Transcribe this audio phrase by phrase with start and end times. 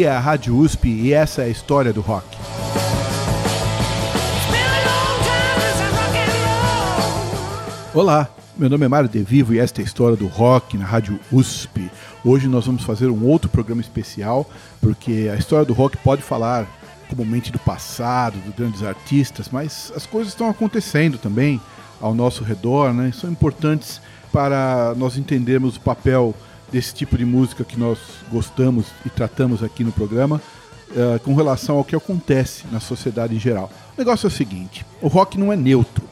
[0.00, 2.24] É a Rádio USP e essa é a história do rock.
[7.92, 10.84] Olá, meu nome é Mário De Vivo e esta é a história do rock na
[10.84, 11.90] Rádio USP.
[12.24, 14.48] Hoje nós vamos fazer um outro programa especial,
[14.80, 16.66] porque a história do rock pode falar
[17.10, 21.60] comumente do passado, dos grandes artistas, mas as coisas estão acontecendo também
[22.00, 23.10] ao nosso redor, né?
[23.12, 24.00] São importantes
[24.32, 26.34] para nós entendermos o papel
[26.70, 27.98] desse tipo de música que nós
[28.30, 30.40] gostamos e tratamos aqui no programa
[30.90, 33.70] uh, com relação ao que acontece na sociedade em geral.
[33.96, 36.04] O negócio é o seguinte: o rock não é neutro.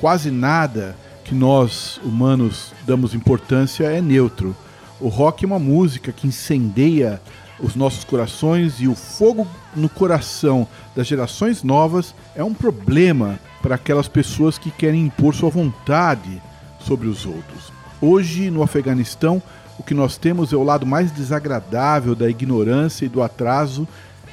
[0.00, 4.54] Quase nada que nós humanos damos importância é neutro.
[5.00, 7.20] O rock é uma música que incendeia
[7.58, 13.74] os nossos corações e o fogo no coração das gerações novas é um problema para
[13.74, 16.40] aquelas pessoas que querem impor sua vontade
[16.78, 17.72] sobre os outros.
[18.00, 19.42] Hoje, no Afeganistão,
[19.78, 23.86] o que nós temos é o lado mais desagradável da ignorância e do atraso,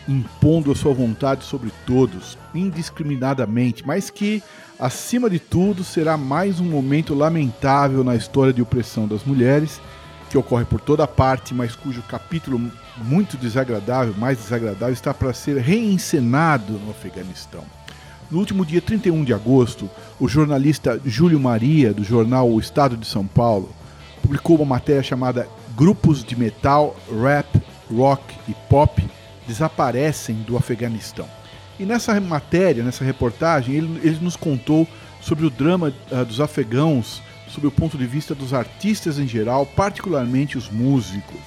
[0.08, 4.42] impondo a sua vontade sobre todos, indiscriminadamente, mas que,
[4.80, 9.82] acima de tudo, será mais um momento lamentável na história de opressão das mulheres,
[10.30, 12.60] que ocorre por toda parte, mas cujo capítulo
[12.98, 17.64] muito desagradável, mais desagradável, está para ser reencenado no Afeganistão.
[18.32, 23.06] No último dia 31 de agosto, o jornalista Júlio Maria, do jornal O Estado de
[23.06, 23.70] São Paulo,
[24.24, 27.62] publicou uma matéria chamada Grupos de Metal, Rap,
[27.94, 29.06] Rock e Pop
[29.46, 31.28] desaparecem do Afeganistão.
[31.78, 34.88] E nessa matéria, nessa reportagem, ele, ele nos contou
[35.20, 39.66] sobre o drama uh, dos afegãos, sob o ponto de vista dos artistas em geral,
[39.66, 41.42] particularmente os músicos.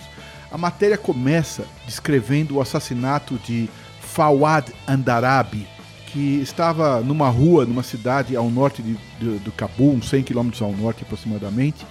[0.51, 3.69] A matéria começa descrevendo o assassinato de
[4.01, 5.67] Fawad Andarabi,
[6.07, 10.63] que estava numa rua, numa cidade ao norte de, de, do Cabul, uns 100 quilômetros
[10.63, 11.85] ao norte aproximadamente,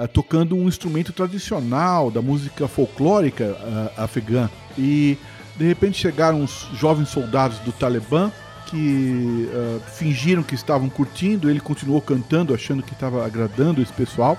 [0.00, 4.48] uh, tocando um instrumento tradicional da música folclórica uh, afegã.
[4.78, 5.18] E
[5.56, 8.32] de repente chegaram os jovens soldados do Talibã
[8.66, 11.50] que uh, fingiram que estavam curtindo.
[11.50, 14.38] Ele continuou cantando, achando que estava agradando esse pessoal.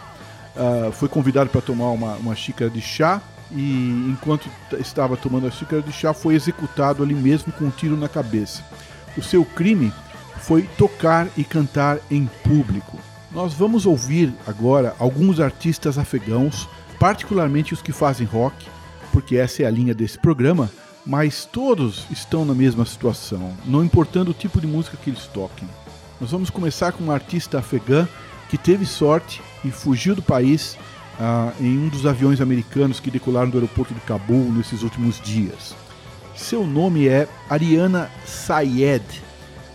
[0.93, 4.49] foi convidado para tomar uma, uma xícara de chá e enquanto
[4.79, 8.63] estava tomando a xícara de chá foi executado ali mesmo com um tiro na cabeça.
[9.17, 9.91] O seu crime
[10.39, 12.97] foi tocar e cantar em público.
[13.33, 16.67] Nós vamos ouvir agora alguns artistas afegãos,
[16.99, 18.67] particularmente os que fazem rock,
[19.13, 20.69] porque essa é a linha desse programa,
[21.05, 25.67] mas todos estão na mesma situação, não importando o tipo de música que eles toquem.
[26.19, 28.05] Nós vamos começar com uma artista afegã
[28.49, 30.77] que teve sorte e fugiu do país
[31.17, 35.73] ah, em um dos aviões americanos que decolaram do aeroporto de Cabul nesses últimos dias.
[36.35, 39.30] Seu nome é Ariana Sayed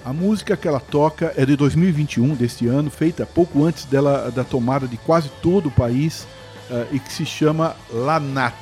[0.06, 4.44] a música que ela toca é de 2021, deste ano, feita pouco antes dela da
[4.44, 6.28] tomada de quase todo o país
[6.70, 8.54] uh, e que se chama Lanat.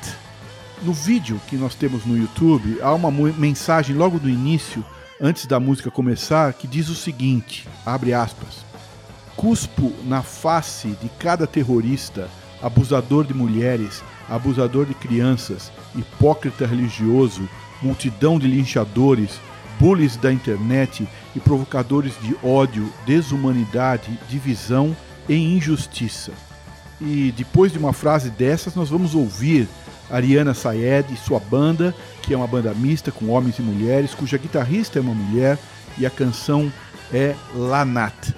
[0.81, 4.83] No vídeo que nós temos no YouTube, há uma mensagem logo no início,
[5.21, 8.65] antes da música começar, que diz o seguinte: abre aspas.
[9.35, 12.27] Cuspo na face de cada terrorista,
[12.59, 17.47] abusador de mulheres, abusador de crianças, hipócrita religioso,
[17.83, 19.39] multidão de linchadores,
[19.85, 24.97] bullies da internet e provocadores de ódio, desumanidade, divisão
[25.29, 26.31] e injustiça.
[26.99, 29.67] E depois de uma frase dessas, nós vamos ouvir
[30.09, 34.39] Ariana Sayed e sua banda, que é uma banda mista com homens e mulheres, cuja
[34.39, 35.55] guitarrista é uma mulher
[35.99, 36.73] e a canção
[37.13, 38.33] é Lanat.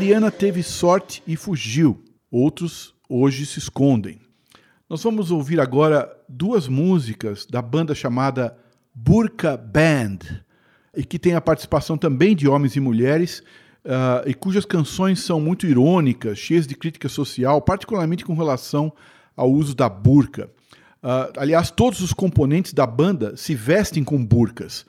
[0.00, 2.02] Ariana teve sorte e fugiu.
[2.30, 4.18] Outros hoje se escondem.
[4.88, 8.56] Nós vamos ouvir agora duas músicas da banda chamada
[8.94, 10.20] Burka Band,
[10.96, 13.40] e que tem a participação também de homens e mulheres,
[13.84, 18.90] uh, e cujas canções são muito irônicas, cheias de crítica social, particularmente com relação
[19.36, 20.48] ao uso da burca.
[21.02, 24.86] Uh, aliás, todos os componentes da banda se vestem com burcas.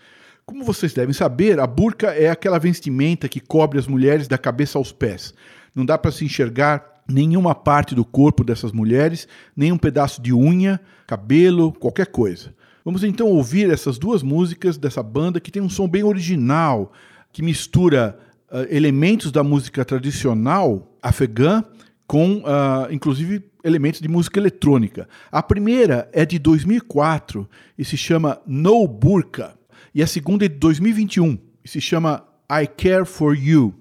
[0.51, 4.77] Como vocês devem saber, a burca é aquela vestimenta que cobre as mulheres da cabeça
[4.77, 5.33] aos pés.
[5.73, 10.33] Não dá para se enxergar nenhuma parte do corpo dessas mulheres, nem um pedaço de
[10.33, 10.77] unha,
[11.07, 12.53] cabelo, qualquer coisa.
[12.83, 16.91] Vamos então ouvir essas duas músicas dessa banda que tem um som bem original,
[17.31, 18.19] que mistura
[18.51, 21.63] uh, elementos da música tradicional afegã
[22.05, 25.07] com, uh, inclusive, elementos de música eletrônica.
[25.31, 29.55] A primeira é de 2004 e se chama No Burka,
[29.93, 33.73] e a segunda é de 2021 e se chama I Care for You.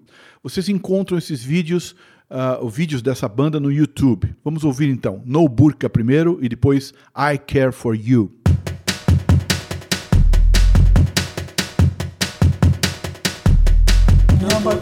[0.43, 1.95] Vocês encontram esses vídeos
[2.31, 4.35] uh, vídeos dessa banda no YouTube.
[4.45, 8.33] Vamos ouvir então No Burka primeiro e depois I Care For You.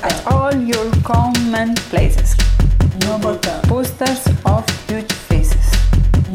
[0.03, 2.37] At all your common places.
[3.69, 5.73] Posters of huge faces.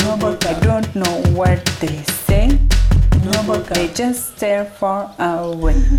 [0.01, 2.72] I don't know what they say.
[3.23, 5.73] They just stare far away.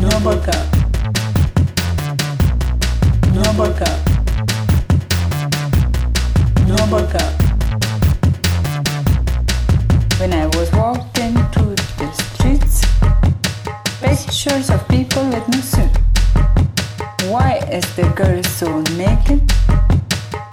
[0.00, 0.56] no burka.
[3.34, 3.90] No burka.
[6.66, 7.24] No burka.
[10.18, 12.82] When I was walking through the streets,
[14.00, 15.90] pictures of people with no suit.
[17.28, 19.42] Why is the girl so naked?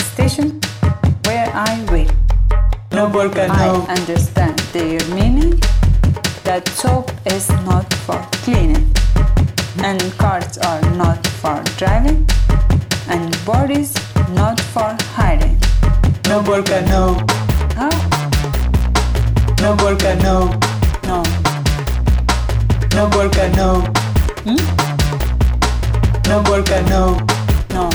[0.02, 0.60] Station
[1.26, 2.21] where I wait.
[3.02, 3.48] No burka.
[3.50, 3.68] I
[3.98, 5.60] understand their meaning.
[6.44, 8.94] That soap is not for cleaning,
[9.80, 12.28] and cars are not for driving
[13.10, 13.96] and bodies
[14.36, 15.58] not for hiding.
[16.28, 16.86] No burka.
[17.76, 17.90] Huh?
[19.62, 20.54] No burka, no.
[21.10, 21.24] No.
[23.58, 23.82] No.
[24.46, 24.62] Hmm?
[26.30, 27.18] No burka, no.
[27.74, 27.90] No.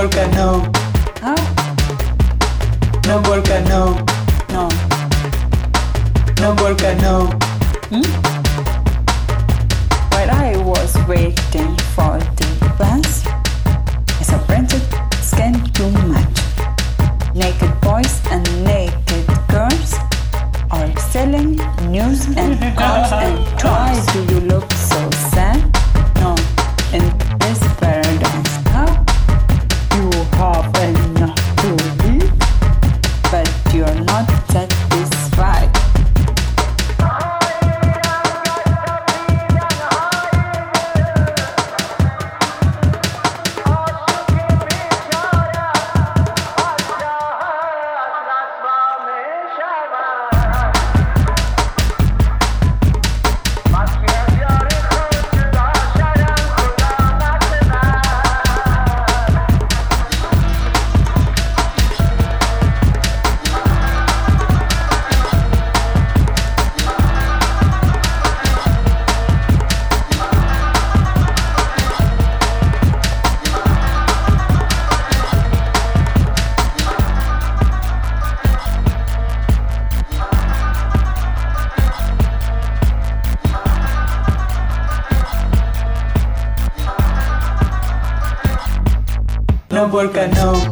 [0.00, 0.64] No.
[1.20, 1.36] Huh?
[3.06, 3.94] No burka, no.
[4.48, 4.66] No.
[6.40, 7.26] No burka, no.
[7.90, 8.08] Hmm?
[10.10, 13.26] While I was waiting for the bus,
[14.32, 14.80] a printed
[15.22, 16.38] scan too much.
[17.34, 19.96] Naked boys and naked girls
[20.70, 25.79] are selling news and cars and why do you look so sad?
[89.90, 90.69] No burka, no.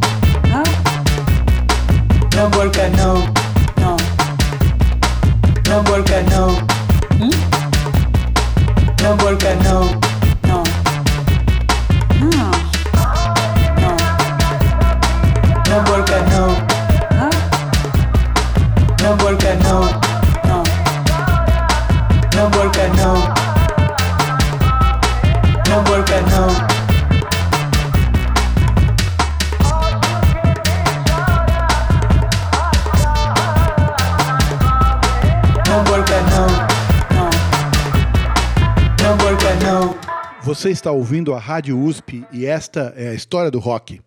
[40.48, 44.00] Você está ouvindo a Rádio USP e esta é a história do rock.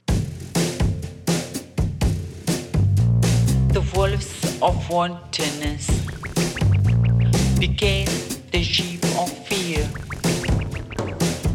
[3.72, 5.86] The wolves of wantonness
[7.60, 8.08] became
[8.50, 9.88] the sheep of fear.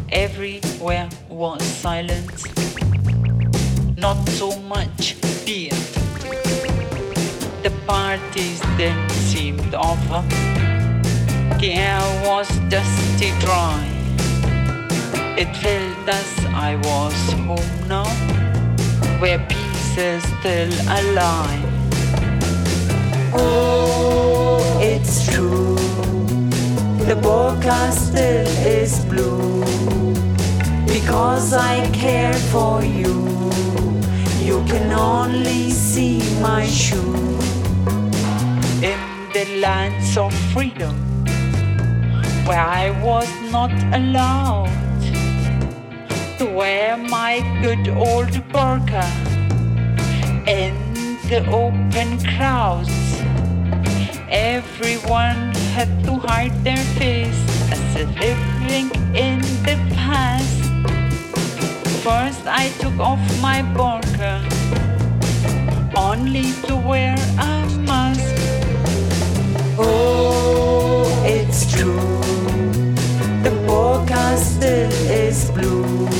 [0.09, 2.45] Everywhere was silence,
[3.97, 5.73] not so much fear.
[7.61, 10.23] The parties then seemed over.
[11.59, 13.96] The air was dusty dry.
[15.39, 18.09] It felt as I was home now,
[19.19, 21.63] where peace is still alive.
[23.33, 25.75] Oh, it's true.
[27.05, 29.63] The forecast still is blue.
[30.87, 33.13] Because I care for you.
[34.41, 37.13] You can only see my shoe.
[38.81, 38.99] in
[39.33, 40.95] the lands of freedom
[42.45, 44.86] where I was not allowed
[46.37, 49.05] to wear my good old burqa
[50.47, 50.73] in
[51.29, 52.93] the open crowds.
[54.29, 57.41] Everyone had to hide their face
[57.71, 60.61] as if living in the past.
[62.03, 64.37] First, I took off my burqa
[65.97, 68.35] only to wear a mask.
[69.79, 71.97] Oh, it's true.
[73.41, 76.16] The forecast still is blue.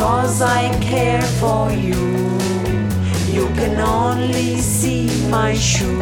[0.00, 2.00] Because I care for you.
[3.28, 6.00] You can only see my shoe.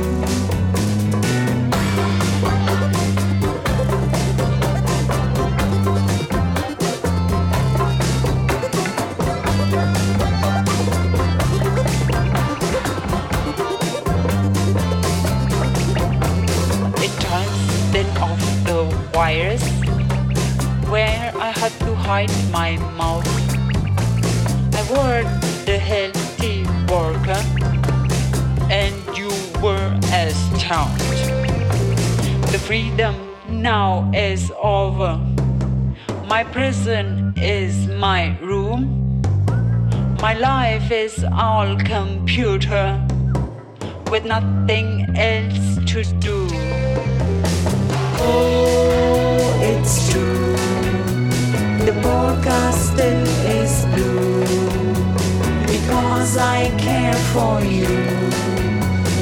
[19.12, 19.62] Wires
[20.88, 23.37] where I had to hide my mouth.
[24.88, 25.22] I wore
[25.66, 27.42] the healthy worker
[28.70, 29.28] and you
[29.60, 31.18] were astounded.
[32.50, 33.14] The freedom
[33.50, 35.20] now is over.
[36.26, 39.20] My prison is my room.
[40.22, 42.98] My life is all computer
[44.10, 46.48] with nothing else to do.
[48.20, 50.56] Oh, it's true.
[51.84, 54.37] The still is blue.
[55.98, 57.88] Because I care for you.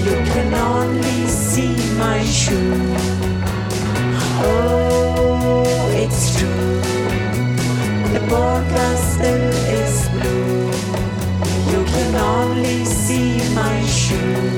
[0.04, 2.75] You can only see my shoe.
[4.45, 5.64] Oh,
[5.97, 6.80] it's true.
[8.12, 10.71] The forecast still is blue.
[11.73, 14.50] You can only see my shoe.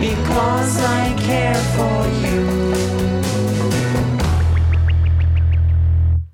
[0.00, 2.44] Because I care for you.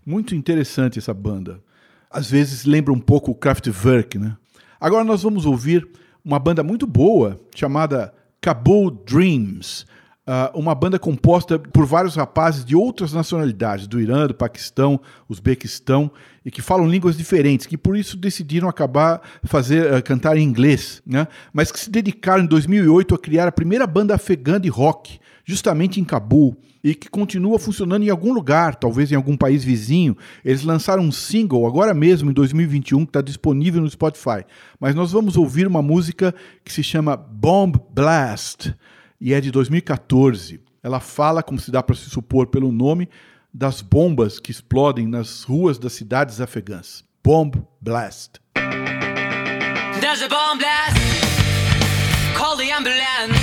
[0.06, 1.60] Muito interessante essa banda.
[2.08, 4.36] Às vezes lembra um pouco o Kraftwerk, né?
[4.80, 5.86] Agora nós vamos ouvir
[6.24, 9.84] uma banda muito boa chamada Kabul Dreams.
[10.26, 16.10] Ah, uma banda composta por vários rapazes de outras nacionalidades, do Irã, do Paquistão, Uzbequistão,
[16.42, 21.02] e que falam línguas diferentes, que por isso decidiram acabar fazer ah, cantar em inglês,
[21.04, 21.28] né?
[21.52, 26.00] mas que se dedicaram em 2008 a criar a primeira banda afegã de rock, justamente
[26.00, 30.16] em Cabul, e que continua funcionando em algum lugar, talvez em algum país vizinho.
[30.44, 34.44] Eles lançaram um single agora mesmo, em 2021, que está disponível no Spotify.
[34.78, 36.34] Mas nós vamos ouvir uma música
[36.64, 38.74] que se chama Bomb Blast
[39.20, 40.60] e é de 2014.
[40.82, 43.08] Ela fala, como se dá para se supor pelo nome,
[43.52, 47.04] das bombas que explodem nas ruas das cidades afegãs.
[47.22, 48.40] Bomb Blast.
[50.00, 50.96] There's a bomb blast.
[52.34, 53.36] Call the ambulance.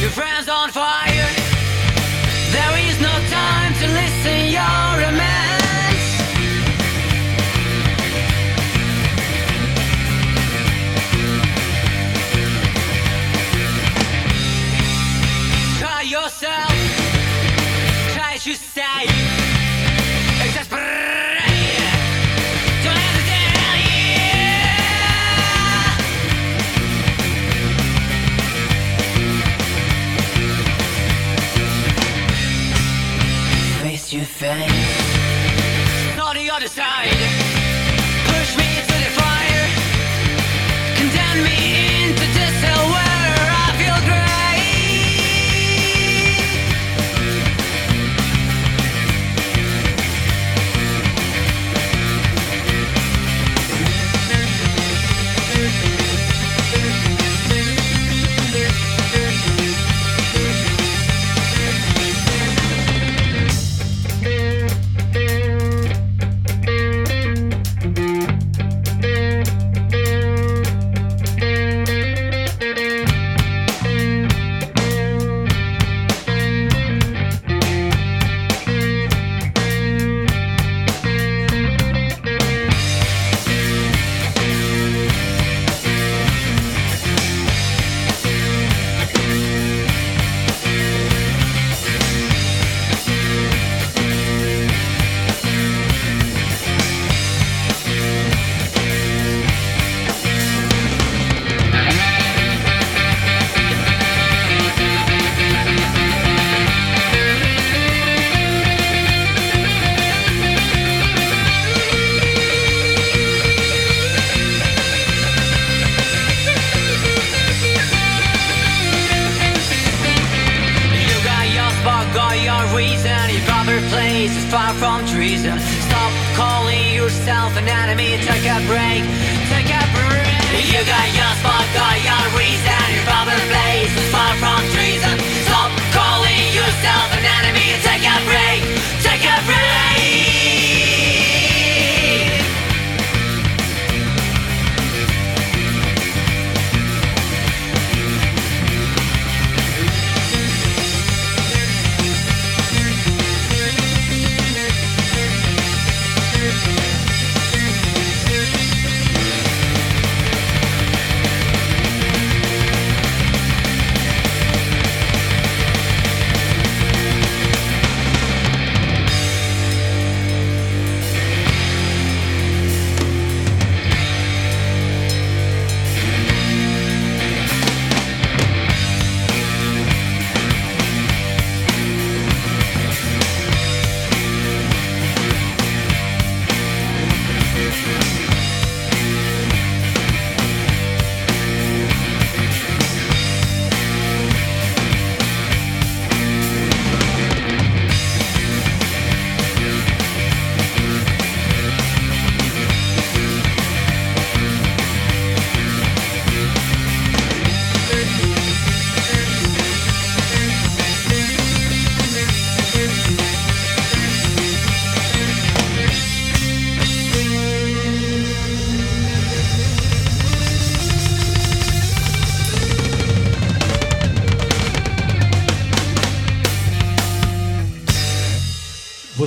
[0.00, 1.13] Your friend's on fire.
[36.74, 37.13] time.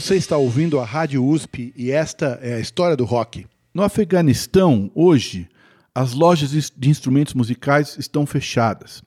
[0.08, 3.46] Você está ouvindo a Rádio USP e esta é a história do rock.
[3.74, 5.50] No Afeganistão, hoje,
[5.94, 9.04] as lojas de instrumentos musicais estão fechadas.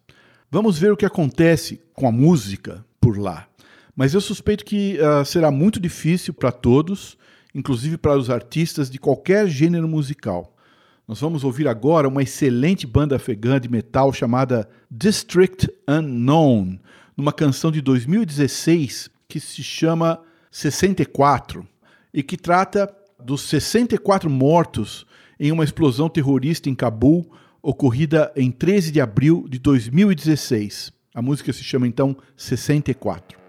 [0.50, 3.48] Vamos ver o que acontece com a música por lá.
[3.96, 7.16] Mas eu suspeito que uh, será muito difícil para todos,
[7.54, 10.54] inclusive para os artistas de qualquer gênero musical.
[11.08, 16.78] Nós vamos ouvir agora uma excelente banda afegã de metal chamada District Unknown,
[17.16, 21.66] numa canção de 2016 que se chama 64
[22.12, 25.06] e que trata dos 64 mortos
[25.38, 27.30] em uma explosão terrorista em Cabul
[27.62, 30.92] ocorrida em 13 de abril de 2016.
[31.14, 33.39] A música se chama então 64.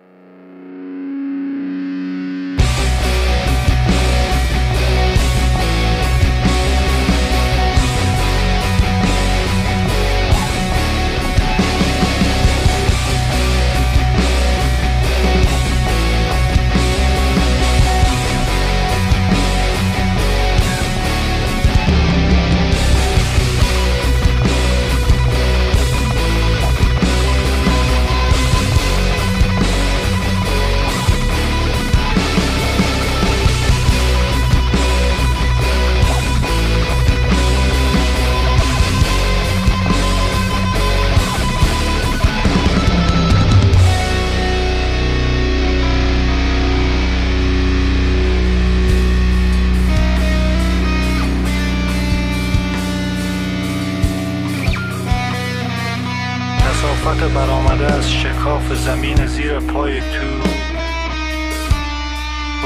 [58.72, 60.06] شکاف زمین زیر پای تو.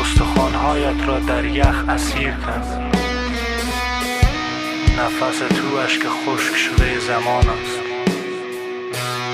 [0.01, 2.93] استخوانهایت را در یخ اسیر کرد
[4.99, 7.79] نفس تو اشک خشک شده زمان است.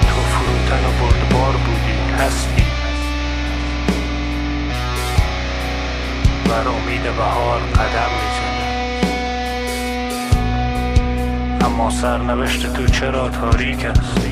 [0.01, 2.65] تو فروتن و بردبار بودی هستی.
[6.49, 8.71] بر امید بهار قدم می‌زنی.
[11.65, 14.30] اما سرنوشت تو چرا تاریک است؟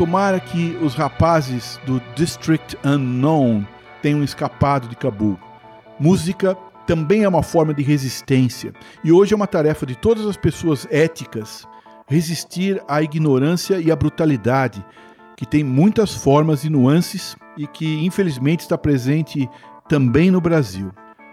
[0.00, 3.66] Tomara que os rapazes do District Unknown
[4.00, 5.38] tenham escapado de Cabul.
[5.98, 8.72] Música também é uma forma de resistência,
[9.04, 11.68] e hoje é uma tarefa de todas as pessoas éticas
[12.08, 14.82] resistir à ignorância e à brutalidade,
[15.36, 19.50] que tem muitas formas e nuances e que infelizmente está presente
[19.86, 20.92] também no Brasil.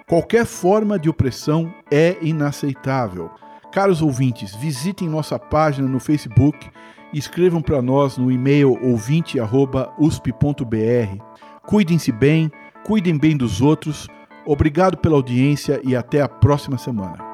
[0.10, 3.32] Qualquer forma de opressão é inaceitável.
[3.72, 6.70] Caros ouvintes, visitem nossa página no Facebook
[7.14, 11.24] escrevam para nós no e-mail ouvinte@usp.br.
[11.66, 12.52] Cuidem-se bem,
[12.86, 14.08] cuidem bem dos outros.
[14.46, 17.28] Obrigado pela audiência e até a próxima semana.